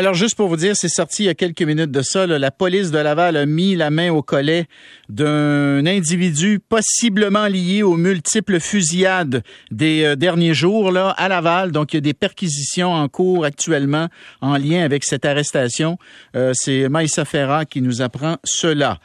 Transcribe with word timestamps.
Alors, 0.00 0.14
juste 0.14 0.34
pour 0.34 0.48
vous 0.48 0.56
dire, 0.56 0.76
c'est 0.76 0.88
sorti 0.88 1.24
il 1.24 1.26
y 1.26 1.28
a 1.28 1.34
quelques 1.34 1.60
minutes 1.60 1.90
de 1.90 2.00
ça. 2.00 2.26
la 2.26 2.50
police 2.50 2.90
de 2.90 2.96
Laval 2.96 3.36
a 3.36 3.44
mis 3.44 3.76
la 3.76 3.90
main 3.90 4.10
au 4.10 4.22
collet 4.22 4.64
d'un 5.10 5.84
individu 5.84 6.58
possiblement 6.58 7.48
lié 7.48 7.82
aux 7.82 7.98
multiples 7.98 8.60
fusillades 8.60 9.42
des 9.70 10.04
euh, 10.04 10.16
derniers 10.16 10.54
jours 10.54 10.90
là, 10.90 11.10
à 11.18 11.28
Laval. 11.28 11.70
Donc, 11.70 11.92
il 11.92 11.96
y 11.96 11.98
a 11.98 12.00
des 12.00 12.14
perquisitions 12.14 12.94
en 12.94 13.08
cours 13.08 13.44
actuellement 13.44 14.08
en 14.40 14.56
lien 14.56 14.82
avec 14.82 15.04
cette 15.04 15.26
arrestation. 15.26 15.98
Euh, 16.34 16.52
c'est 16.54 16.88
Maïssa 16.88 17.26
Ferra 17.26 17.66
qui 17.66 17.82
nous 17.82 18.00
apprend 18.00 18.38
cela. 18.42 19.00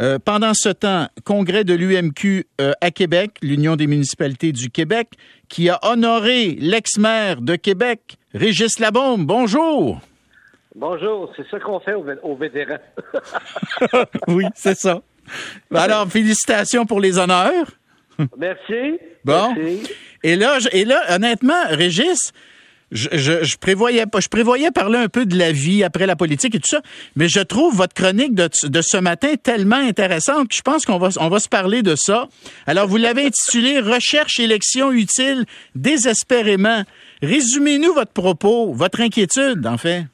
Euh, 0.00 0.18
pendant 0.18 0.52
ce 0.54 0.70
temps, 0.70 1.08
congrès 1.24 1.64
de 1.64 1.74
l'UMQ 1.74 2.46
à 2.80 2.90
Québec, 2.90 3.32
l'Union 3.42 3.76
des 3.76 3.86
municipalités 3.86 4.52
du 4.52 4.70
Québec, 4.70 5.08
qui 5.50 5.68
a 5.68 5.78
honoré 5.82 6.56
l'ex-maire 6.58 7.42
de 7.42 7.54
Québec, 7.54 8.16
Régis 8.32 8.78
Labombe. 8.78 9.26
Bonjour. 9.26 10.00
Bonjour, 10.78 11.32
c'est 11.36 11.44
ça 11.50 11.58
qu'on 11.58 11.80
fait 11.80 11.94
aux, 11.94 12.36
vétérans. 12.36 12.78
oui, 14.28 14.44
c'est 14.54 14.78
ça. 14.78 15.02
Ben 15.72 15.80
alors, 15.80 16.06
félicitations 16.06 16.86
pour 16.86 17.00
les 17.00 17.18
honneurs. 17.18 17.66
Merci. 18.36 19.00
Bon. 19.24 19.56
Et 20.22 20.36
là, 20.36 20.58
et 20.70 20.84
là, 20.84 21.02
honnêtement, 21.08 21.64
Régis, 21.68 22.32
je, 22.92 23.08
je, 23.12 23.56
prévoyais 23.56 24.06
pas, 24.06 24.20
je 24.20 24.28
prévoyais 24.28 24.70
parler 24.70 24.98
un 24.98 25.08
peu 25.08 25.26
de 25.26 25.36
la 25.36 25.50
vie 25.50 25.82
après 25.82 26.06
la 26.06 26.14
politique 26.14 26.54
et 26.54 26.60
tout 26.60 26.68
ça, 26.68 26.80
mais 27.16 27.28
je 27.28 27.40
trouve 27.40 27.74
votre 27.74 27.94
chronique 27.94 28.36
de, 28.36 28.48
de 28.62 28.80
ce 28.80 28.98
matin 28.98 29.34
tellement 29.34 29.76
intéressante 29.76 30.46
que 30.46 30.54
je 30.54 30.62
pense 30.62 30.86
qu'on 30.86 30.98
va, 30.98 31.08
on 31.18 31.28
va 31.28 31.40
se 31.40 31.48
parler 31.48 31.82
de 31.82 31.96
ça. 31.96 32.28
Alors, 32.68 32.86
vous 32.86 32.98
l'avez 32.98 33.26
intitulé 33.26 33.80
Recherche 33.80 34.38
élection 34.38 34.92
utile 34.92 35.44
désespérément. 35.74 36.84
Résumez-nous 37.20 37.94
votre 37.94 38.12
propos, 38.12 38.72
votre 38.72 39.00
inquiétude, 39.00 39.66
en 39.66 39.76
fait. 39.76 40.04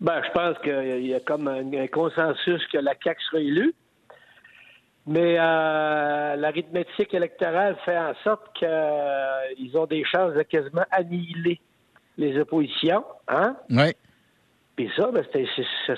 Ben, 0.00 0.22
je 0.24 0.30
pense 0.30 0.58
qu'il 0.58 1.06
y 1.06 1.14
a 1.14 1.20
comme 1.20 1.46
un, 1.46 1.86
consensus 1.88 2.66
que 2.72 2.78
la 2.78 2.94
CAQ 3.02 3.22
sera 3.22 3.40
élue. 3.40 3.74
Mais 5.06 5.36
euh, 5.38 6.36
l'arithmétique 6.36 7.12
électorale 7.14 7.76
fait 7.84 7.98
en 7.98 8.14
sorte 8.22 8.52
qu'ils 8.54 8.68
euh, 8.68 9.78
ont 9.78 9.86
des 9.86 10.04
chances 10.04 10.34
de 10.34 10.42
quasiment 10.42 10.84
annihiler 10.90 11.60
les 12.16 12.38
oppositions. 12.38 13.04
Hein? 13.28 13.56
Oui. 13.70 13.92
Puis 14.76 14.90
ça, 14.96 15.10
ben, 15.10 15.24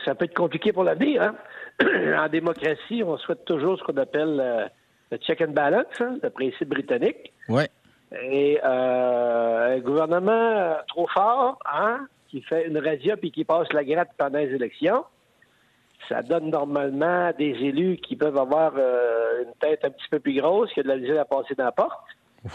ça, 0.04 0.14
peut 0.14 0.24
être 0.24 0.34
compliqué 0.34 0.72
pour 0.72 0.84
l'avenir. 0.84 1.22
Hein? 1.22 1.34
en 2.18 2.28
démocratie, 2.28 3.02
on 3.04 3.16
souhaite 3.18 3.44
toujours 3.44 3.78
ce 3.78 3.84
qu'on 3.84 3.96
appelle 3.96 4.38
euh, 4.40 4.66
le 5.10 5.16
check 5.18 5.40
and 5.42 5.52
balance, 5.52 5.86
hein, 6.00 6.18
le 6.22 6.30
principe 6.30 6.68
britannique. 6.68 7.32
Oui. 7.48 7.64
Et 8.12 8.60
un 8.62 9.78
gouvernement 9.78 10.76
trop 10.88 11.06
fort, 11.08 11.58
hein, 11.64 12.06
qui 12.32 12.40
fait 12.40 12.66
une 12.66 12.78
radio 12.78 13.14
puis 13.16 13.30
qui 13.30 13.44
passe 13.44 13.70
la 13.74 13.84
gratte 13.84 14.08
pendant 14.16 14.38
les 14.38 14.54
élections, 14.54 15.04
ça 16.08 16.22
donne 16.22 16.48
normalement 16.48 17.30
des 17.38 17.50
élus 17.50 17.98
qui 17.98 18.16
peuvent 18.16 18.38
avoir 18.38 18.72
euh, 18.76 19.44
une 19.44 19.52
tête 19.60 19.84
un 19.84 19.90
petit 19.90 20.08
peu 20.10 20.18
plus 20.18 20.40
grosse, 20.40 20.72
qui 20.72 20.80
a 20.80 20.82
de 20.82 20.88
la 20.88 20.96
visée 20.96 21.18
à 21.18 21.26
passer 21.26 21.54
dans 21.54 21.66
la 21.66 21.72
porte. 21.72 22.00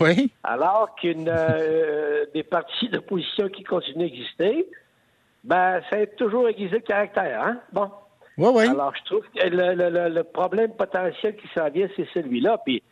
Oui. 0.02 0.32
Alors 0.44 0.96
qu'une 0.96 1.30
euh, 1.30 2.26
des 2.34 2.44
partis 2.44 2.90
d'opposition 2.90 3.50
qui 3.50 3.64
continuent 3.64 4.10
d'exister, 4.10 4.68
ben, 5.44 5.80
ça 5.90 5.98
a 5.98 6.06
toujours 6.08 6.50
aiguisé 6.50 6.78
le 6.78 6.82
caractère, 6.82 7.42
hein? 7.42 7.60
Bon. 7.72 7.90
Oui, 8.40 8.50
oui. 8.54 8.68
Alors, 8.68 8.94
je 8.96 9.04
trouve 9.06 9.24
que 9.36 9.48
le, 9.48 10.10
le 10.10 10.24
problème 10.24 10.72
potentiel 10.72 11.36
qui 11.38 11.48
s'en 11.56 11.70
vient, 11.70 11.88
c'est 11.96 12.08
celui-là. 12.14 12.60
Puis, 12.66 12.84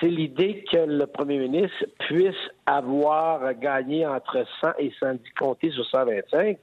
c'est 0.00 0.08
l'idée 0.08 0.64
que 0.70 0.78
le 0.78 1.06
premier 1.06 1.38
ministre 1.38 1.84
puisse 2.00 2.34
avoir 2.66 3.54
gagné 3.54 4.06
entre 4.06 4.44
100 4.60 4.72
et 4.78 4.92
110 4.98 5.20
comtés 5.38 5.70
sur 5.70 5.86
125. 5.86 6.58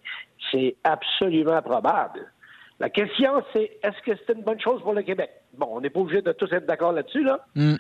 C'est 0.52 0.76
absolument 0.84 1.62
probable. 1.62 2.32
La 2.80 2.90
question, 2.90 3.44
c'est 3.54 3.78
est-ce 3.84 4.02
que 4.04 4.18
c'est 4.26 4.34
une 4.34 4.42
bonne 4.42 4.60
chose 4.60 4.82
pour 4.82 4.94
le 4.94 5.04
Québec? 5.04 5.30
Bon, 5.54 5.68
on 5.72 5.82
n'est 5.82 5.90
pas 5.90 6.00
obligé 6.00 6.22
de 6.22 6.32
tous 6.32 6.52
être 6.52 6.66
d'accord 6.66 6.94
là-dessus, 6.94 7.24
là. 7.24 7.46
Mm. 7.56 7.76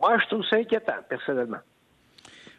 Moi, 0.00 0.18
je 0.18 0.26
trouve 0.26 0.44
ça 0.44 0.56
inquiétant, 0.56 1.00
personnellement. 1.08 1.58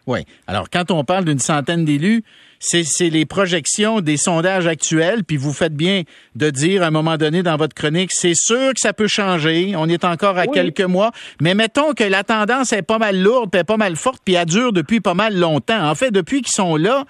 Oui. 0.08 0.20
Alors, 0.48 0.70
quand 0.70 0.92
on 0.92 1.04
parle 1.04 1.26
d'une 1.26 1.40
centaine 1.40 1.86
d'élus, 1.86 2.24
c'est 2.60 3.10
les 3.10 3.26
projections 3.26 4.02
des 4.02 4.18
sondages 4.18 4.68
actuels, 4.68 5.24
puis 5.24 5.38
vous 5.38 5.54
faites 5.54 5.76
bien 5.76 6.04
de 6.36 6.50
dire 6.50 6.84
à 6.84 6.88
un 6.88 6.92
moment 6.92 7.18
donné 7.18 7.44
dans 7.44 7.58
votre 7.58 7.76
chronique, 7.76 8.12
c'est 8.12 8.34
sûr 8.36 8.74
que 8.74 8.80
ça 8.80 8.94
peut 8.94 9.08
changer, 9.08 9.74
on 9.76 9.88
est 9.88 10.04
encore 10.04 10.38
à 10.38 10.48
quelques 10.48 10.82
mois, 10.82 11.12
mais 11.42 11.54
mettons 11.54 11.94
que 11.94 12.04
la 12.04 12.24
tendance 12.24 12.74
est 12.74 12.82
pas 12.82 12.98
mal 12.98 13.22
lourde, 13.22 13.52
puis 13.52 13.64
pas 13.64 13.78
mal 13.78 13.96
forte, 13.96 14.22
puis 14.24 14.36
elle 14.36 14.46
dure 14.46 14.74
depuis 14.74 15.00
pas 15.00 15.14
mal 15.14 15.38
longtemps. 15.38 15.88
En 15.88 15.96
fait, 15.96 16.12
depuis 16.12 16.42
qu'ils 16.42 16.54
sont 16.54 16.76
là, 16.76 17.06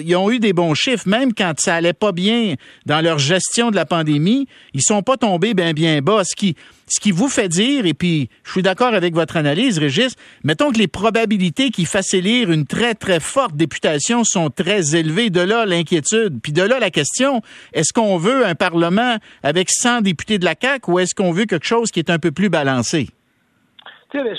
ils 0.00 0.16
ont 0.16 0.30
eu 0.30 0.38
des 0.38 0.52
bons 0.52 0.74
chiffres, 0.74 1.08
même 1.08 1.34
quand 1.34 1.54
ça 1.58 1.74
allait 1.74 1.92
pas 1.92 2.12
bien 2.12 2.54
dans 2.86 3.00
leur 3.00 3.18
gestion 3.18 3.70
de 3.70 3.76
la 3.76 3.86
pandémie, 3.86 4.46
ils 4.72 4.82
sont 4.82 5.02
pas 5.02 5.16
tombés 5.16 5.54
bien 5.54 5.72
bien 5.72 6.00
bas, 6.00 6.22
ce 6.24 6.34
qui 6.36 6.56
ce 6.88 7.00
qui 7.00 7.10
vous 7.10 7.28
fait 7.28 7.48
dire, 7.48 7.84
et 7.84 7.94
puis 7.94 8.28
je 8.44 8.52
suis 8.52 8.62
d'accord 8.62 8.94
avec 8.94 9.14
votre 9.14 9.36
analyse, 9.36 9.78
Régis, 9.78 10.14
mettons 10.44 10.70
que 10.70 10.78
les 10.78 10.86
probabilités 10.86 11.70
qui 11.70 11.84
fassent 11.84 12.14
élire 12.14 12.50
une 12.50 12.66
très, 12.66 12.94
très 12.94 13.18
forte 13.18 13.56
députation 13.56 14.22
sont 14.22 14.50
très 14.50 14.94
élevées. 14.94 15.30
De 15.30 15.40
là, 15.40 15.66
l'inquiétude. 15.66 16.40
Puis 16.40 16.52
de 16.52 16.62
là, 16.62 16.78
la 16.78 16.90
question, 16.90 17.42
est-ce 17.72 17.92
qu'on 17.92 18.16
veut 18.16 18.46
un 18.46 18.54
Parlement 18.54 19.16
avec 19.42 19.70
100 19.70 20.02
députés 20.02 20.38
de 20.38 20.44
la 20.44 20.54
CAQ 20.60 20.90
ou 20.90 20.98
est-ce 21.00 21.14
qu'on 21.14 21.32
veut 21.32 21.46
quelque 21.46 21.66
chose 21.66 21.90
qui 21.90 21.98
est 21.98 22.10
un 22.10 22.18
peu 22.18 22.30
plus 22.30 22.48
balancé? 22.48 23.08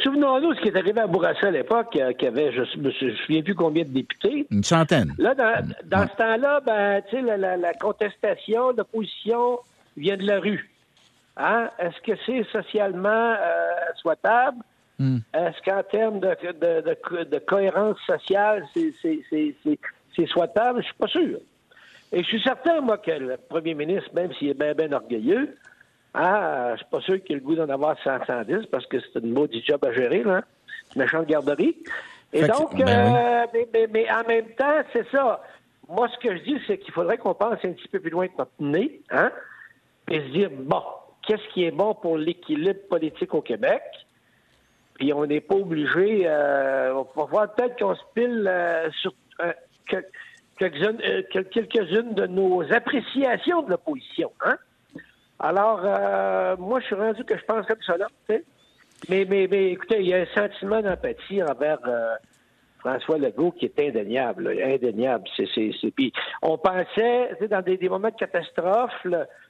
Souvenons-nous 0.04 0.56
ce 0.56 0.62
qui 0.62 0.70
est 0.70 0.78
arrivé 0.78 1.00
à 1.02 1.08
Bourassa 1.08 1.48
à 1.48 1.52
l'époque, 1.52 1.96
euh, 1.98 2.14
qui 2.14 2.26
avait, 2.26 2.52
je 2.52 2.62
ne 2.80 2.84
me 2.84 2.92
souviens 2.92 3.44
plus 3.44 3.54
combien 3.54 3.84
de 3.84 3.90
députés. 3.90 4.48
Une 4.50 4.64
centaine. 4.64 5.14
Là, 5.20 5.36
dans, 5.36 6.08
ce 6.08 6.16
temps-là, 6.16 6.62
ben, 6.66 7.04
la, 7.12 7.38
la, 7.38 7.58
la 7.58 7.74
contestation, 7.74 8.72
l'opposition 8.72 9.60
vient 9.96 10.18
de 10.18 10.26
la 10.26 10.40
rue. 10.40 10.68
Hein? 11.38 11.70
Est-ce 11.78 12.02
que 12.02 12.18
c'est 12.26 12.44
socialement 12.52 13.36
euh, 13.40 13.76
souhaitable? 14.02 14.64
Hmm. 15.00 15.18
Est-ce 15.34 15.62
qu'en 15.64 15.84
termes 15.84 16.20
de, 16.20 17.24
de, 17.24 17.40
cohérence 17.40 18.00
sociale, 18.08 18.66
c'est 18.74 20.26
souhaitable? 20.26 20.82
Je 20.82 20.86
suis 20.86 20.96
pas 20.96 21.08
sûr. 21.08 21.40
Et 22.12 22.24
je 22.24 22.28
suis 22.28 22.42
certain, 22.42 22.82
moi, 22.82 22.98
que 22.98 23.12
le 23.12 23.38
premier 23.38 23.76
ministre, 23.76 24.10
même 24.14 24.34
s'il 24.34 24.50
est 24.50 24.54
bien, 24.54 24.74
bien 24.74 24.92
orgueilleux, 24.94 25.56
hein, 26.16 26.72
je 26.72 26.78
suis 26.78 26.90
pas 26.90 27.02
sûr 27.02 27.24
qu'il 27.24 27.36
ait 27.36 27.40
le 27.40 27.46
goût 27.46 27.56
d'en 27.56 27.70
avoir 27.70 27.98
110 28.04 28.66
parce 28.72 28.88
que 28.88 28.98
c'est 29.00 29.20
une 29.20 29.34
maudit 29.34 29.64
job 29.64 29.84
à 29.86 29.92
gérer, 29.92 30.24
là. 30.24 30.42
Une 30.96 31.02
méchante 31.02 31.28
garderie. 31.28 31.76
Et 32.34 32.48
donc, 32.48 32.76
ben 32.76 33.46
euh, 33.54 33.86
mais, 33.92 34.10
en 34.12 34.28
même 34.28 34.50
temps, 34.58 34.82
c'est 34.94 35.08
ça. 35.12 35.44
Moi, 35.88 36.10
ce 36.10 36.28
que 36.28 36.36
je 36.38 36.44
dis, 36.44 36.62
c'est 36.66 36.78
qu'il 36.78 36.94
faudrait 36.94 37.18
qu'on 37.18 37.34
pense 37.34 37.64
un 37.64 37.72
petit 37.72 37.88
peu 37.88 38.00
plus 38.00 38.10
loin 38.10 38.26
de 38.26 38.32
notre 38.38 38.52
nez, 38.60 39.02
hein, 39.12 39.32
et 40.10 40.20
se 40.20 40.26
dire, 40.28 40.50
bon, 40.52 40.82
qu'est-ce 41.28 41.54
qui 41.54 41.66
est 41.66 41.72
bon 41.72 41.94
pour 41.94 42.18
l'équilibre 42.18 42.80
politique 42.90 43.34
au 43.34 43.42
Québec? 43.42 43.84
Puis 44.96 45.14
on 45.14 45.26
n'est 45.26 45.42
pas 45.42 45.56
obligé. 45.56 46.24
Euh, 46.26 46.94
on 46.96 47.20
va 47.20 47.26
voir 47.26 47.54
peut-être 47.54 47.78
qu'on 47.78 47.94
se 47.94 48.02
pile 48.16 48.46
euh, 48.48 48.90
sur 49.02 49.14
euh, 49.42 49.54
quelques-unes 50.58 52.14
de 52.16 52.26
nos 52.26 52.64
appréciations 52.74 53.62
de 53.62 53.72
l'opposition. 53.72 54.32
Hein? 54.44 54.56
Alors, 55.40 55.82
moi, 56.58 56.80
je 56.80 56.86
suis 56.88 56.96
rendu 56.96 57.24
que 57.24 57.38
je 57.38 57.46
pense 57.46 57.68
comme 57.68 57.82
ça 57.86 57.96
là. 57.96 58.08
Mais, 58.28 58.44
mais, 59.08 59.48
mais 59.48 59.72
écoutez, 59.74 60.00
il 60.00 60.08
y 60.08 60.14
a 60.16 60.22
un 60.22 60.26
sentiment 60.36 60.82
d'empathie 60.82 61.44
envers 61.44 61.78
François 62.80 63.20
Legault 63.20 63.52
qui 63.52 63.66
est 63.66 63.80
indéniable, 63.80 64.48
indéniable. 64.48 65.26
C'est, 65.36 65.48
c'est, 65.54 65.92
Puis 65.92 66.12
on 66.42 66.58
pensait, 66.58 67.38
dans 67.52 67.62
des, 67.62 67.78
moments 67.88 68.10
de 68.10 68.16
catastrophe, 68.16 69.06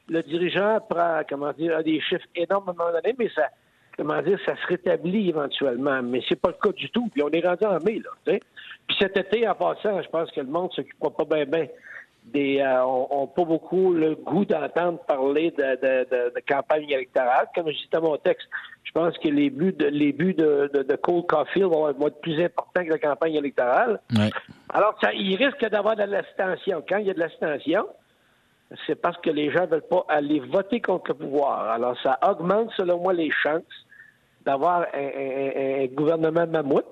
le, 0.09 0.23
dirigeant 0.23 0.79
prend, 0.89 1.21
comment 1.29 1.53
dire, 1.53 1.77
a 1.77 1.83
des 1.83 1.99
chiffres 2.01 2.27
énormes 2.35 2.69
à 2.69 2.71
un 2.71 2.75
moment 2.75 2.91
donné, 2.91 3.15
mais 3.17 3.29
ça, 3.35 3.49
comment 3.97 4.21
dire, 4.21 4.39
ça 4.45 4.55
se 4.55 4.67
rétablit 4.67 5.29
éventuellement. 5.29 6.01
Mais 6.01 6.21
c'est 6.27 6.39
pas 6.39 6.49
le 6.49 6.55
cas 6.61 6.71
du 6.71 6.89
tout. 6.89 7.09
Puis 7.13 7.21
on 7.23 7.29
est 7.29 7.45
rendu 7.45 7.65
en 7.65 7.79
mai, 7.83 8.01
là. 8.03 8.37
Puis 8.87 8.97
cet 8.99 9.17
été, 9.17 9.47
en 9.47 9.55
passant, 9.55 10.01
je 10.01 10.09
pense 10.09 10.31
que 10.31 10.41
le 10.41 10.47
monde 10.47 10.71
s'occupera 10.73 11.11
pas 11.11 11.25
bien, 11.25 11.45
bien 11.45 11.67
des 12.33 12.59
euh, 12.59 12.83
ont, 12.85 13.27
pas 13.27 13.45
beaucoup 13.45 13.93
le 13.93 14.15
goût 14.15 14.45
d'entendre 14.45 14.99
parler 14.99 15.51
de, 15.51 15.63
de, 15.63 16.33
de, 16.35 16.41
campagne 16.47 16.89
électorale. 16.89 17.47
Comme 17.55 17.69
je 17.69 17.77
dis 17.77 17.89
dans 17.91 18.01
mon 18.01 18.17
texte, 18.17 18.47
je 18.83 18.91
pense 18.91 19.17
que 19.17 19.29
les 19.29 19.49
buts 19.49 19.73
de, 19.73 19.85
les 19.85 20.11
buts 20.11 20.33
de, 20.33 20.69
de, 20.73 20.95
Cole 20.95 21.25
Caulfield 21.25 21.67
vont, 21.67 21.89
être 21.89 22.21
plus 22.21 22.41
importants 22.43 22.83
que 22.83 22.89
la 22.89 22.99
campagne 22.99 23.35
électorale. 23.35 23.99
Alors, 24.69 24.97
ça, 25.01 25.13
il 25.13 25.35
risque 25.35 25.65
d'avoir 25.69 25.95
de 25.95 26.03
l'abstention. 26.03 26.83
Quand 26.87 26.97
il 26.97 27.07
y 27.07 27.09
a 27.09 27.13
de 27.13 27.19
l'abstention, 27.19 27.87
c'est 28.85 28.95
parce 29.01 29.17
que 29.21 29.29
les 29.29 29.51
gens 29.51 29.61
ne 29.61 29.67
veulent 29.67 29.87
pas 29.89 30.05
aller 30.09 30.39
voter 30.39 30.81
contre 30.81 31.11
le 31.11 31.13
pouvoir. 31.15 31.69
Alors, 31.69 31.95
ça 32.01 32.19
augmente, 32.27 32.69
selon 32.75 33.01
moi, 33.01 33.13
les 33.13 33.31
chances 33.31 33.63
d'avoir 34.45 34.85
un, 34.93 35.85
gouvernement 35.87 36.47
mammouth 36.47 36.85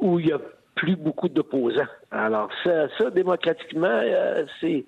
où 0.00 0.18
il 0.20 0.28
y 0.28 0.32
a 0.32 0.38
plus 0.74 0.96
beaucoup 0.96 1.28
d'opposants. 1.28 1.88
Alors, 2.10 2.50
ça, 2.64 3.10
démocratiquement, 3.10 3.86
euh, 3.88 4.44
c'est, 4.60 4.84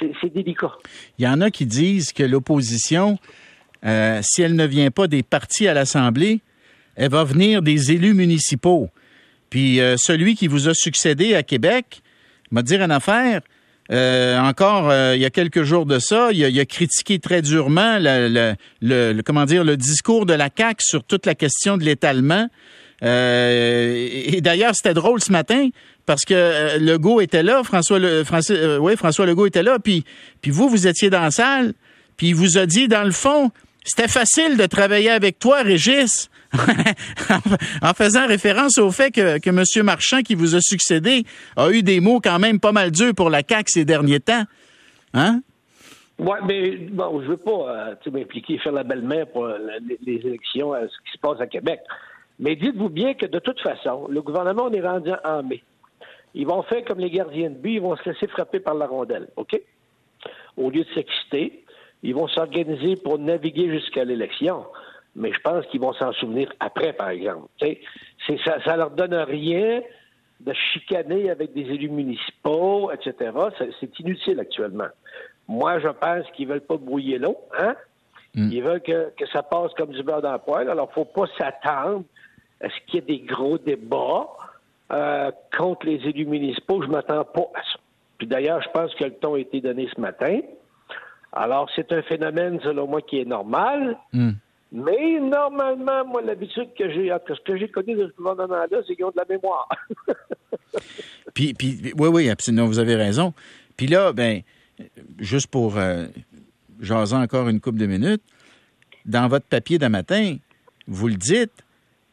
c'est, 0.00 0.32
délicat. 0.32 0.72
Il 1.18 1.24
y 1.24 1.28
en 1.28 1.40
a 1.40 1.50
qui 1.50 1.66
disent 1.66 2.12
que 2.12 2.24
l'opposition, 2.24 3.18
euh, 3.84 4.20
si 4.22 4.42
elle 4.42 4.56
ne 4.56 4.66
vient 4.66 4.90
pas 4.90 5.06
des 5.06 5.22
partis 5.22 5.68
à 5.68 5.74
l'Assemblée, 5.74 6.40
elle 6.96 7.10
va 7.10 7.24
venir 7.24 7.62
des 7.62 7.92
élus 7.92 8.14
municipaux. 8.14 8.88
Puis 9.50 9.80
euh, 9.80 9.94
celui 9.96 10.34
qui 10.34 10.48
vous 10.48 10.68
a 10.68 10.74
succédé 10.74 11.34
à 11.34 11.44
Québec 11.44 12.02
m'a 12.50 12.62
dit 12.62 12.74
une 12.74 12.90
affaire. 12.90 13.40
Euh, 13.92 14.38
encore 14.38 14.92
il 15.14 15.20
y 15.20 15.24
a 15.24 15.30
quelques 15.30 15.62
jours 15.62 15.86
de 15.86 15.98
ça, 15.98 16.30
il 16.32 16.60
a, 16.60 16.64
critiqué 16.64 17.18
très 17.18 17.42
durement 17.42 17.98
le, 18.00 19.20
comment 19.22 19.44
dire 19.44 19.64
le 19.64 19.76
discours 19.76 20.26
de 20.26 20.34
la 20.34 20.50
CAC 20.50 20.80
sur 20.80 21.04
toute 21.04 21.26
la 21.26 21.34
question 21.34 21.76
de 21.76 21.84
l'étalement. 21.84 22.48
et, 23.02 24.40
d'ailleurs, 24.40 24.74
c'était 24.74 24.94
drôle 24.94 25.20
ce 25.20 25.32
matin 25.32 25.68
parce 26.06 26.24
que 26.24 26.78
Legault 26.78 27.20
était 27.20 27.42
là, 27.42 27.62
François, 27.62 27.98
le, 27.98 28.24
François 28.24 29.26
Legault 29.26 29.46
était 29.46 29.62
là, 29.62 29.78
puis, 29.78 30.04
puis 30.42 30.50
vous, 30.50 30.68
vous 30.68 30.86
étiez 30.86 31.10
dans 31.10 31.22
la 31.22 31.30
salle, 31.30 31.72
puis 32.16 32.28
il 32.28 32.34
vous 32.34 32.58
a 32.58 32.66
dit, 32.66 32.88
dans 32.88 33.04
le 33.04 33.10
fond, 33.10 33.50
c'était 33.84 34.08
facile 34.08 34.56
de 34.56 34.66
travailler 34.66 35.10
avec 35.10 35.38
toi, 35.38 35.62
Régis. 35.62 36.30
en 37.82 37.92
faisant 37.94 38.26
référence 38.26 38.78
au 38.78 38.90
fait 38.90 39.10
que, 39.10 39.38
que 39.38 39.50
M. 39.50 39.84
Marchand, 39.84 40.22
qui 40.22 40.34
vous 40.34 40.54
a 40.54 40.60
succédé, 40.60 41.24
a 41.56 41.70
eu 41.70 41.82
des 41.82 42.00
mots 42.00 42.20
quand 42.22 42.38
même 42.38 42.60
pas 42.60 42.72
mal 42.72 42.90
durs 42.90 43.14
pour 43.14 43.30
la 43.30 43.42
CAQ 43.46 43.64
ces 43.66 43.84
derniers 43.84 44.20
temps. 44.20 44.44
Hein? 45.14 45.40
Oui, 46.18 46.36
mais 46.46 46.76
bon, 46.76 47.20
je 47.22 47.26
veux 47.26 47.36
pas 47.36 47.90
euh, 47.96 48.10
m'impliquer, 48.12 48.58
faire 48.58 48.72
la 48.72 48.84
belle-main 48.84 49.26
pour 49.26 49.46
euh, 49.46 49.58
les, 50.06 50.14
élections, 50.14 50.72
euh, 50.74 50.86
ce 50.86 51.10
qui 51.10 51.16
se 51.16 51.18
passe 51.18 51.40
à 51.40 51.46
Québec. 51.46 51.80
Mais 52.38 52.54
dites-vous 52.54 52.88
bien 52.88 53.14
que 53.14 53.26
de 53.26 53.38
toute 53.40 53.60
façon, 53.60 54.06
le 54.08 54.22
gouvernement, 54.22 54.64
on 54.64 54.72
est 54.72 54.80
rendu 54.80 55.10
en 55.24 55.42
mai. 55.42 55.62
Ils 56.34 56.46
vont 56.46 56.62
faire 56.62 56.84
comme 56.84 56.98
les 56.98 57.10
gardiens 57.10 57.50
de 57.50 57.54
but, 57.54 57.74
ils 57.74 57.80
vont 57.80 57.96
se 57.96 58.08
laisser 58.08 58.26
frapper 58.28 58.60
par 58.60 58.74
la 58.74 58.86
rondelle, 58.86 59.28
OK? 59.36 59.60
Au 60.56 60.70
lieu 60.70 60.84
de 60.84 60.94
s'exciter, 60.94 61.64
ils 62.02 62.14
vont 62.14 62.28
s'organiser 62.28 62.96
pour 62.96 63.18
naviguer 63.18 63.70
jusqu'à 63.70 64.04
l'élection 64.04 64.64
mais 65.16 65.32
je 65.32 65.40
pense 65.40 65.66
qu'ils 65.66 65.80
vont 65.80 65.92
s'en 65.92 66.12
souvenir 66.12 66.52
après, 66.60 66.92
par 66.92 67.10
exemple. 67.10 67.48
ça, 68.44 68.62
ça 68.64 68.76
leur 68.76 68.90
donne 68.90 69.14
rien 69.14 69.82
de 70.40 70.52
chicaner 70.52 71.30
avec 71.30 71.52
des 71.52 71.62
élus 71.62 71.88
municipaux, 71.88 72.90
etc. 72.92 73.30
C'est 73.80 73.98
inutile 74.00 74.40
actuellement. 74.40 74.88
Moi, 75.48 75.78
je 75.78 75.88
pense 75.88 76.30
qu'ils 76.34 76.48
veulent 76.48 76.60
pas 76.60 76.76
brouiller 76.76 77.18
l'eau, 77.18 77.36
hein? 77.58 77.74
Mm. 78.34 78.50
Ils 78.50 78.62
veulent 78.62 78.82
que, 78.82 79.12
ça 79.32 79.42
passe 79.42 79.72
comme 79.74 79.90
du 79.90 80.02
beurre 80.02 80.22
dans 80.22 80.32
le 80.32 80.38
poêle. 80.38 80.68
Alors, 80.68 80.92
faut 80.92 81.04
pas 81.04 81.26
s'attendre 81.38 82.04
à 82.60 82.68
ce 82.68 82.74
qu'il 82.86 82.94
y 82.94 82.98
ait 82.98 83.18
des 83.18 83.20
gros 83.20 83.58
débats 83.58 84.28
euh, 84.92 85.30
contre 85.56 85.86
les 85.86 85.96
élus 86.08 86.26
municipaux. 86.26 86.82
Je 86.82 86.88
m'attends 86.88 87.24
pas 87.24 87.48
à 87.54 87.62
ça. 87.62 87.78
Puis 88.18 88.26
d'ailleurs, 88.26 88.60
je 88.62 88.68
pense 88.70 88.94
que 88.94 89.04
le 89.04 89.14
ton 89.14 89.34
a 89.34 89.38
été 89.38 89.60
donné 89.60 89.88
ce 89.94 90.00
matin. 90.00 90.40
Alors, 91.32 91.68
c'est 91.74 91.92
un 91.92 92.02
phénomène, 92.02 92.60
selon 92.62 92.86
moi, 92.86 93.02
qui 93.02 93.20
est 93.20 93.24
normal. 93.24 93.98
Mm. 94.12 94.32
Mais 94.76 95.20
normalement, 95.20 96.04
moi, 96.04 96.20
l'habitude 96.20 96.68
que 96.76 96.90
j'ai, 96.90 97.08
ce 97.28 97.40
que 97.42 97.56
j'ai 97.56 97.68
connu 97.68 97.94
de 97.94 98.08
ce 98.08 98.16
gouvernement-là, 98.16 98.82
c'est 98.84 98.96
qu'ils 98.96 99.04
ont 99.04 99.10
de 99.10 99.16
la 99.16 99.24
mémoire. 99.28 99.68
puis, 101.34 101.54
puis, 101.54 101.92
oui, 101.96 102.08
oui, 102.08 102.28
absolument, 102.28 102.66
vous 102.66 102.80
avez 102.80 102.96
raison. 102.96 103.32
Puis 103.76 103.86
là, 103.86 104.12
ben, 104.12 104.42
juste 105.20 105.46
pour 105.46 105.78
euh, 105.78 106.06
jaser 106.80 107.14
encore 107.14 107.48
une 107.48 107.60
couple 107.60 107.78
de 107.78 107.86
minutes, 107.86 108.22
dans 109.06 109.28
votre 109.28 109.46
papier 109.46 109.78
d'un 109.78 109.90
matin, 109.90 110.38
vous 110.88 111.06
le 111.06 111.14
dites, 111.14 111.63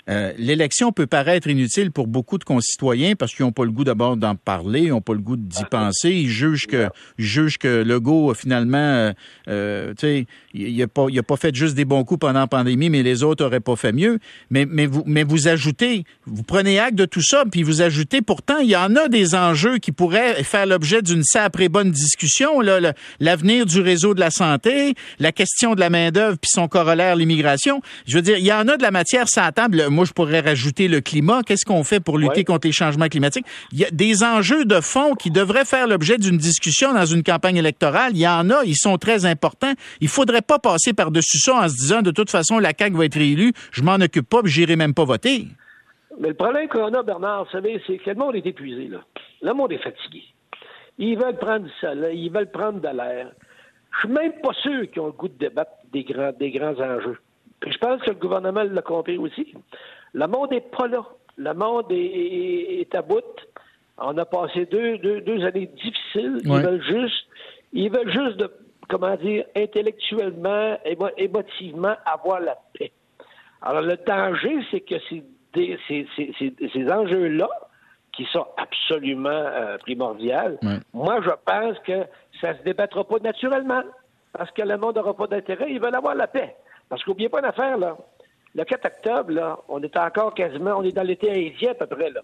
euh, 0.09 0.33
l'élection 0.37 0.91
peut 0.91 1.07
paraître 1.07 1.47
inutile 1.47 1.91
pour 1.91 2.07
beaucoup 2.07 2.37
de 2.37 2.43
concitoyens 2.43 3.15
parce 3.15 3.33
qu'ils 3.33 3.45
n'ont 3.45 3.51
pas 3.51 3.65
le 3.65 3.71
goût 3.71 3.83
d'abord 3.83 4.17
d'en 4.17 4.35
parler, 4.35 4.81
ils 4.81 4.89
n'ont 4.89 5.01
pas 5.01 5.13
le 5.13 5.19
goût 5.19 5.37
d'y 5.37 5.63
penser. 5.65 6.11
Ils 6.11 6.29
jugent 6.29 6.67
que, 6.67 6.89
ils 7.17 7.25
jugent 7.25 7.57
que 7.57 7.83
Legault, 7.83 8.33
finalement, 8.33 8.77
euh, 8.77 9.13
euh, 9.47 9.89
tu 9.91 10.07
sais, 10.07 10.25
il 10.53 10.77
n'a 10.77 10.87
pas, 10.87 11.05
il 11.09 11.17
a 11.17 11.23
pas 11.23 11.37
fait 11.37 11.55
juste 11.55 11.75
des 11.75 11.85
bons 11.85 12.03
coups 12.03 12.19
pendant 12.21 12.39
la 12.39 12.47
pandémie, 12.47 12.89
mais 12.89 13.03
les 13.03 13.23
autres 13.23 13.45
auraient 13.45 13.59
pas 13.59 13.75
fait 13.75 13.93
mieux. 13.93 14.19
Mais, 14.49 14.65
mais, 14.65 14.85
vous, 14.85 15.03
mais 15.05 15.23
vous 15.23 15.47
ajoutez, 15.47 16.03
vous 16.25 16.43
prenez 16.43 16.79
acte 16.79 16.97
de 16.97 17.05
tout 17.05 17.21
ça, 17.21 17.43
puis 17.49 17.63
vous 17.63 17.81
ajoutez, 17.81 18.21
pourtant, 18.21 18.57
il 18.59 18.69
y 18.69 18.75
en 18.75 18.95
a 18.95 19.07
des 19.07 19.35
enjeux 19.35 19.77
qui 19.77 19.91
pourraient 19.91 20.43
faire 20.43 20.65
l'objet 20.65 21.01
d'une 21.01 21.23
après 21.35 21.69
bonne 21.69 21.91
discussion. 21.91 22.61
Là, 22.61 22.93
l'avenir 23.19 23.65
du 23.65 23.79
réseau 23.79 24.13
de 24.13 24.19
la 24.19 24.31
santé, 24.31 24.95
la 25.19 25.31
question 25.31 25.75
de 25.75 25.79
la 25.79 25.89
main-d'œuvre, 25.89 26.37
puis 26.37 26.49
son 26.51 26.67
corollaire, 26.67 27.15
l'immigration. 27.15 27.81
Je 28.05 28.15
veux 28.15 28.21
dire, 28.21 28.37
il 28.37 28.45
y 28.45 28.53
en 28.53 28.67
a 28.67 28.77
de 28.77 28.81
la 28.81 28.91
matière 28.91 29.29
sur 29.29 29.41
la 29.41 29.51
table 29.51 29.89
moi, 29.91 30.05
je 30.05 30.13
pourrais 30.13 30.39
rajouter 30.39 30.87
le 30.87 31.01
climat. 31.01 31.43
Qu'est-ce 31.43 31.65
qu'on 31.65 31.83
fait 31.83 31.99
pour 31.99 32.17
lutter 32.17 32.43
contre 32.43 32.67
les 32.67 32.73
changements 32.73 33.07
climatiques? 33.07 33.45
Il 33.71 33.79
y 33.79 33.85
a 33.85 33.91
des 33.91 34.23
enjeux 34.23 34.65
de 34.65 34.81
fond 34.81 35.13
qui 35.15 35.29
devraient 35.29 35.65
faire 35.65 35.87
l'objet 35.87 36.17
d'une 36.17 36.37
discussion 36.37 36.93
dans 36.93 37.05
une 37.05 37.23
campagne 37.23 37.57
électorale. 37.57 38.13
Il 38.13 38.19
y 38.19 38.27
en 38.27 38.49
a, 38.49 38.63
ils 38.63 38.77
sont 38.77 38.97
très 38.97 39.25
importants. 39.25 39.73
Il 39.99 40.07
faudrait 40.07 40.41
pas 40.41 40.59
passer 40.59 40.93
par-dessus 40.93 41.39
ça 41.39 41.55
en 41.55 41.69
se 41.69 41.75
disant, 41.75 42.01
de 42.01 42.11
toute 42.11 42.29
façon, 42.29 42.59
la 42.59 42.71
CAQ 42.77 42.95
va 42.95 43.05
être 43.05 43.15
réélue, 43.15 43.53
je 43.71 43.83
m'en 43.83 43.95
occupe 43.95 44.27
pas, 44.27 44.41
puis 44.41 44.51
j'irai 44.51 44.75
même 44.75 44.93
pas 44.93 45.05
voter. 45.05 45.47
Mais 46.19 46.29
le 46.29 46.33
problème 46.33 46.67
qu'on 46.67 46.93
a, 46.93 47.03
Bernard, 47.03 47.45
vous 47.45 47.51
savez, 47.51 47.81
c'est 47.87 47.97
que 47.97 48.09
le 48.09 48.15
monde 48.15 48.35
est 48.35 48.45
épuisé, 48.45 48.87
là. 48.87 48.99
Le 49.41 49.53
monde 49.53 49.71
est 49.71 49.83
fatigué. 49.83 50.23
Ils 50.97 51.17
veulent 51.17 51.37
prendre 51.37 51.65
du 51.65 51.71
soleil, 51.79 52.25
ils 52.25 52.31
veulent 52.31 52.51
prendre 52.51 52.79
de 52.79 52.95
l'air. 52.95 53.31
Je 53.93 53.99
suis 53.99 54.09
même 54.09 54.33
pas 54.41 54.53
sûr 54.61 54.89
qu'ils 54.91 55.01
ont 55.01 55.07
le 55.07 55.11
goût 55.11 55.27
de 55.27 55.37
débattre 55.37 55.71
des 55.91 56.03
grands, 56.03 56.31
des 56.37 56.51
grands 56.51 56.79
enjeux 56.79 57.17
je 57.67 57.77
pense 57.77 58.01
que 58.01 58.09
le 58.09 58.15
gouvernement 58.15 58.63
l'a 58.63 58.81
compris 58.81 59.17
aussi. 59.17 59.53
Le 60.13 60.27
monde 60.27 60.51
n'est 60.51 60.61
pas 60.61 60.87
là. 60.87 61.05
Le 61.37 61.53
monde 61.53 61.85
est, 61.91 62.93
à 62.93 63.01
bout. 63.01 63.23
On 63.97 64.17
a 64.17 64.25
passé 64.25 64.65
deux, 64.65 64.97
deux, 64.97 65.45
années 65.45 65.67
difficiles. 65.67 66.39
Ils 66.43 66.51
veulent 66.51 66.83
juste, 66.83 67.25
ils 67.73 67.91
veulent 67.91 68.11
juste 68.11 68.37
de, 68.37 68.51
comment 68.89 69.15
dire, 69.15 69.45
intellectuellement, 69.55 70.77
émotivement, 71.17 71.95
avoir 72.05 72.39
la 72.39 72.57
paix. 72.77 72.91
Alors, 73.61 73.81
le 73.81 73.95
danger, 73.95 74.65
c'est 74.71 74.81
que 74.81 74.95
ces, 75.09 75.23
ces, 75.87 76.91
enjeux-là, 76.91 77.49
qui 78.11 78.25
sont 78.25 78.45
absolument 78.57 79.29
euh, 79.29 79.77
primordiaux, 79.77 80.57
moi, 80.93 81.21
je 81.21 81.29
pense 81.45 81.77
que 81.85 82.05
ça 82.41 82.53
ne 82.53 82.57
se 82.57 82.63
débattra 82.63 83.03
pas 83.03 83.19
naturellement. 83.19 83.83
Parce 84.33 84.51
que 84.51 84.61
le 84.61 84.77
monde 84.77 84.95
n'aura 84.95 85.13
pas 85.13 85.27
d'intérêt. 85.27 85.71
Ils 85.71 85.79
veulent 85.79 85.95
avoir 85.95 86.15
la 86.15 86.27
paix. 86.27 86.55
Parce 86.91 87.05
qu'oubliez 87.05 87.29
pas 87.29 87.39
une 87.39 87.45
affaire, 87.45 87.77
là. 87.77 87.95
Le 88.53 88.65
4 88.65 88.85
octobre, 88.85 89.31
là, 89.31 89.57
on 89.69 89.81
est 89.81 89.95
encore 89.95 90.33
quasiment, 90.33 90.71
on 90.75 90.83
est 90.83 90.91
dans 90.91 91.03
l'été 91.03 91.31
haïtien 91.31 91.71
à 91.71 91.73
peu 91.75 91.85
près, 91.85 92.09
là. 92.09 92.19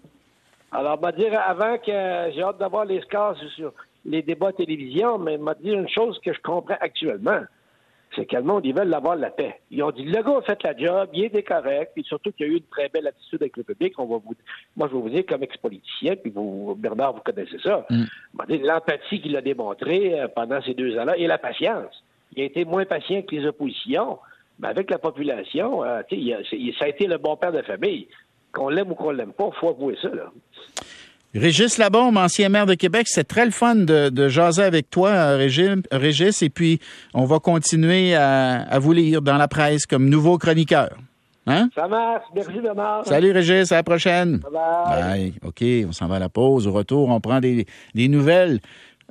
Alors, 0.70 1.00
m'a 1.00 1.10
dire 1.10 1.40
avant 1.40 1.78
que 1.78 1.90
j'ai 2.34 2.42
hâte 2.42 2.58
d'avoir 2.58 2.84
les 2.84 3.00
scores 3.00 3.38
sur 3.56 3.72
les 4.04 4.20
débats 4.20 4.52
de 4.52 4.56
télévision, 4.58 5.16
mais 5.16 5.38
m'a 5.38 5.54
dire 5.54 5.78
une 5.78 5.88
chose 5.88 6.20
que 6.22 6.34
je 6.34 6.40
comprends 6.42 6.76
actuellement. 6.80 7.40
C'est 8.14 8.26
que 8.26 8.36
le 8.36 8.42
monde, 8.42 8.66
ils 8.66 8.74
veulent 8.74 8.92
avoir 8.92 9.16
la 9.16 9.30
paix. 9.30 9.58
Ils 9.70 9.82
ont 9.82 9.90
dit, 9.90 10.04
le 10.04 10.22
gars 10.22 10.36
a 10.36 10.42
fait 10.42 10.62
la 10.62 10.76
job, 10.76 11.08
il 11.14 11.24
est 11.24 11.42
correct, 11.42 11.92
puis 11.94 12.04
surtout 12.04 12.30
qu'il 12.32 12.46
y 12.46 12.50
a 12.50 12.52
eu 12.52 12.56
une 12.56 12.64
très 12.64 12.90
belle 12.90 13.06
attitude 13.06 13.40
avec 13.40 13.56
le 13.56 13.62
public. 13.62 13.94
On 13.96 14.04
va 14.04 14.16
vous, 14.16 14.34
moi, 14.76 14.88
je 14.90 14.96
vais 14.96 15.00
vous 15.00 15.08
dire, 15.08 15.24
comme 15.26 15.42
ex-politicien, 15.42 16.16
puis 16.16 16.30
vous, 16.30 16.74
Bernard, 16.78 17.14
vous 17.14 17.22
connaissez 17.22 17.58
ça. 17.62 17.86
Mm. 17.88 18.04
M'a 18.34 18.44
dit 18.44 18.58
l'empathie 18.58 19.22
qu'il 19.22 19.34
a 19.34 19.40
démontrée 19.40 20.20
euh, 20.20 20.28
pendant 20.28 20.60
ces 20.60 20.74
deux 20.74 20.98
ans-là 20.98 21.16
et 21.16 21.26
la 21.26 21.38
patience. 21.38 22.04
Il 22.36 22.42
a 22.42 22.44
été 22.44 22.66
moins 22.66 22.84
patient 22.84 23.22
que 23.22 23.34
les 23.34 23.46
oppositions. 23.46 24.18
Ben, 24.58 24.68
avec 24.68 24.90
la 24.90 24.98
population, 24.98 25.84
euh, 25.84 26.02
ça 26.78 26.84
a 26.84 26.88
été 26.88 27.06
le 27.06 27.18
bon 27.18 27.36
père 27.36 27.52
de 27.52 27.62
famille. 27.62 28.08
Qu'on 28.52 28.68
l'aime 28.68 28.90
ou 28.90 28.94
qu'on 28.94 29.10
l'aime 29.10 29.32
pas, 29.32 29.50
il 29.54 29.58
faut 29.58 29.68
avouer 29.68 29.96
ça. 30.00 30.08
Là. 30.08 30.32
Régis 31.34 31.76
Labombe, 31.76 32.16
ancien 32.16 32.48
maire 32.48 32.66
de 32.66 32.74
Québec, 32.74 33.06
c'est 33.08 33.28
très 33.28 33.44
le 33.44 33.50
fun 33.50 33.74
de, 33.74 34.08
de, 34.08 34.28
jaser 34.28 34.62
avec 34.62 34.88
toi, 34.88 35.10
euh, 35.10 35.48
Régis, 35.92 36.42
et 36.42 36.48
puis 36.48 36.80
on 37.12 37.26
va 37.26 37.38
continuer 37.38 38.14
à, 38.14 38.78
vous 38.78 38.92
lire 38.92 39.20
dans 39.20 39.36
la 39.36 39.46
presse 39.46 39.84
comme 39.86 40.08
nouveau 40.08 40.38
chroniqueur. 40.38 40.96
Hein? 41.46 41.68
Ça 41.74 41.86
marche. 41.86 42.24
Merci, 42.34 42.60
Bernard. 42.60 43.06
Salut, 43.06 43.32
Régis. 43.32 43.72
À 43.72 43.76
la 43.76 43.82
prochaine. 43.82 44.38
Bye. 44.38 44.52
bye. 44.52 45.34
OK, 45.44 45.64
on 45.88 45.92
s'en 45.92 46.06
va 46.06 46.16
à 46.16 46.18
la 46.18 46.28
pause. 46.28 46.66
Au 46.66 46.72
retour, 46.72 47.08
on 47.08 47.20
prend 47.20 47.40
des, 47.40 47.66
des 47.94 48.08
nouvelles 48.08 48.60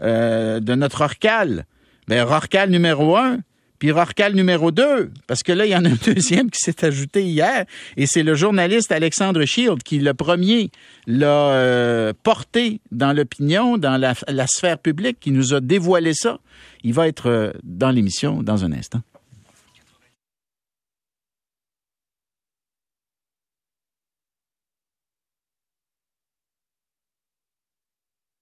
euh, 0.02 0.60
de 0.60 0.76
notre 0.76 1.02
Orcal. 1.02 1.66
Ben, 2.08 2.28
Orcal 2.28 2.70
numéro 2.70 3.18
un, 3.18 3.40
puis 3.80 3.92
Rorcal 3.92 4.34
numéro 4.34 4.72
2, 4.72 5.12
parce 5.28 5.44
que 5.44 5.52
là, 5.52 5.66
il 5.66 5.72
y 5.72 5.76
en 5.76 5.86
a 5.86 5.90
un 5.90 5.98
deuxième 6.06 6.50
qui 6.50 6.60
s'est 6.60 6.86
ajouté 6.86 7.24
hier, 7.24 7.66
et 7.96 8.06
c'est 8.06 8.24
le 8.24 8.36
journaliste 8.36 8.92
Alexandre 8.92 9.46
Shield 9.46 9.84
qui, 9.84 10.00
le 10.00 10.14
premier, 10.14 10.72
l'a 11.06 11.52
euh, 11.52 12.14
porté 12.24 12.82
dans 12.92 13.14
l'opinion, 13.14 13.78
dans 13.78 13.98
la, 13.98 14.48
sphère 14.48 14.80
publique, 14.80 15.20
qui 15.20 15.32
nous 15.32 15.54
a 15.54 15.60
dévoilé 15.60 16.14
ça. 16.14 16.40
Il 16.84 16.94
va 16.94 17.08
être 17.08 17.30
euh, 17.30 17.52
dans 17.64 17.92
l'émission 17.92 18.44
dans 18.44 18.66
un 18.66 18.72
instant. 18.72 19.02